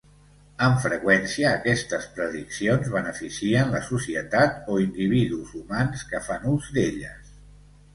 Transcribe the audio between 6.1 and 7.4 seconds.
que fan ús d'elles.